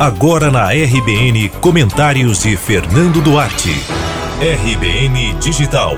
[0.00, 3.68] Agora na RBN, comentários de Fernando Duarte.
[4.40, 5.92] RBN Digital.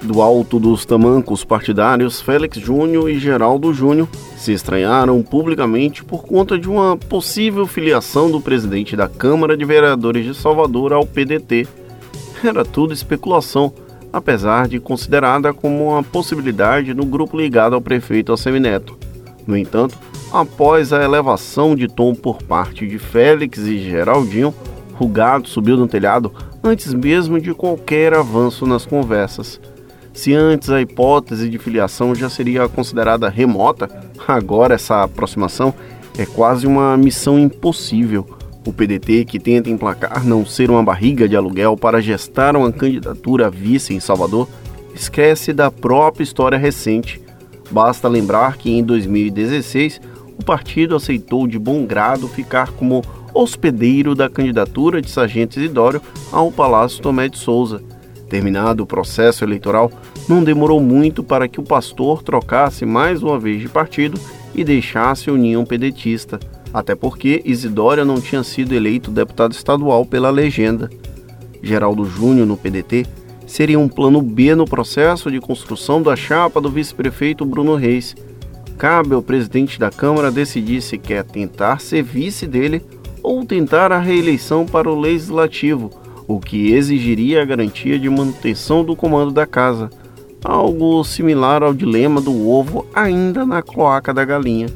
[0.00, 4.08] Do alto dos tamancos partidários, Félix Júnior e Geraldo Júnior
[4.38, 10.24] se estranharam publicamente por conta de uma possível filiação do presidente da Câmara de Vereadores
[10.24, 11.68] de Salvador ao PDT.
[12.42, 13.74] Era tudo especulação,
[14.10, 18.98] apesar de considerada como uma possibilidade no grupo ligado ao prefeito Assemineto.
[19.46, 19.98] No entanto,
[20.32, 24.54] após a elevação de tom por parte de Félix e Geraldinho,
[24.98, 26.32] o gato subiu no telhado
[26.62, 29.60] antes mesmo de qualquer avanço nas conversas.
[30.12, 33.88] Se antes a hipótese de filiação já seria considerada remota,
[34.28, 35.72] agora essa aproximação
[36.18, 38.26] é quase uma missão impossível.
[38.66, 43.46] O PDT, que tenta emplacar não ser uma barriga de aluguel para gestar uma candidatura
[43.46, 44.46] a vice em Salvador,
[44.94, 47.22] esquece da própria história recente.
[47.70, 50.00] Basta lembrar que em 2016
[50.40, 56.00] o partido aceitou de bom grado ficar como hospedeiro da candidatura de Sargento Isidório
[56.32, 57.82] ao Palácio Tomé de Souza.
[58.26, 59.92] Terminado o processo eleitoral,
[60.26, 64.18] não demorou muito para que o pastor trocasse mais uma vez de partido
[64.54, 66.40] e deixasse o ninho pedetista,
[66.72, 70.88] até porque Isidório não tinha sido eleito deputado estadual pela legenda.
[71.62, 73.04] Geraldo Júnior no PDT
[73.46, 78.14] seria um plano B no processo de construção da chapa do vice-prefeito Bruno Reis,
[78.80, 82.82] cabe ao presidente da Câmara decidir se quer tentar ser vice dele
[83.22, 85.90] ou tentar a reeleição para o legislativo,
[86.26, 89.90] o que exigiria a garantia de manutenção do comando da casa,
[90.42, 94.68] algo similar ao dilema do ovo ainda na cloaca da galinha.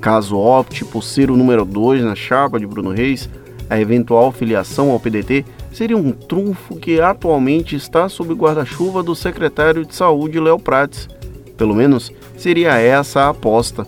[0.00, 3.28] Caso opte por ser o número 2 na chapa de Bruno Reis,
[3.68, 9.84] a eventual filiação ao PDT seria um trunfo que atualmente está sob guarda-chuva do secretário
[9.84, 11.08] de Saúde Léo Prates.
[11.56, 13.86] Pelo menos seria essa a aposta.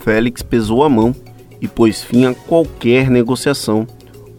[0.00, 1.14] Félix pesou a mão
[1.60, 3.86] e pôs fim a qualquer negociação,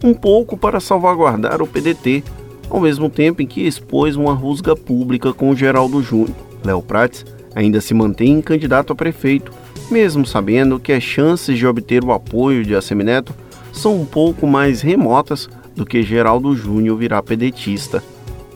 [0.02, 2.22] um pouco para salvaguardar o PDT,
[2.70, 6.36] ao mesmo tempo em que expôs uma rusga pública com Geraldo Júnior.
[6.64, 7.24] Léo Prates
[7.54, 9.52] ainda se mantém candidato a prefeito,
[9.90, 13.34] mesmo sabendo que as chances de obter o apoio de Assemineto
[13.72, 18.02] são um pouco mais remotas do que Geraldo Júnior virar pedetista.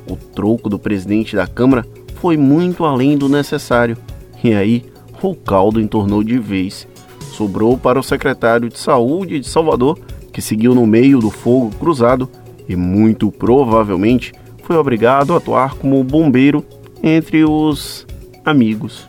[0.08, 1.86] O troco do presidente da Câmara
[2.22, 3.98] foi muito além do necessário
[4.44, 4.84] e aí,
[5.20, 6.86] o caldo entornou de vez.
[7.32, 9.98] Sobrou para o secretário de Saúde de Salvador,
[10.32, 12.30] que seguiu no meio do fogo cruzado
[12.68, 16.64] e muito provavelmente foi obrigado a atuar como bombeiro
[17.02, 18.06] entre os
[18.44, 19.08] amigos.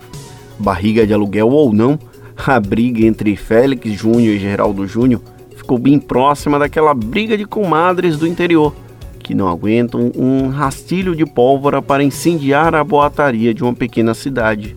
[0.58, 1.96] Barriga de aluguel ou não,
[2.36, 5.22] a briga entre Félix Júnior e Geraldo Júnior
[5.56, 8.74] ficou bem próxima daquela briga de comadres do interior,
[9.24, 14.76] que não aguentam um rastilho de pólvora para incendiar a boataria de uma pequena cidade.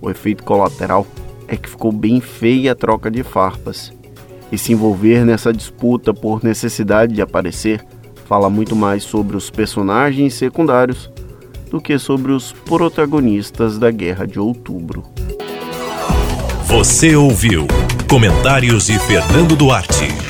[0.00, 1.06] O efeito colateral
[1.46, 3.92] é que ficou bem feia a troca de farpas.
[4.50, 7.84] E se envolver nessa disputa por necessidade de aparecer
[8.24, 11.10] fala muito mais sobre os personagens secundários
[11.70, 15.04] do que sobre os protagonistas da Guerra de Outubro.
[16.64, 17.66] Você ouviu
[18.08, 20.25] Comentários de Fernando Duarte.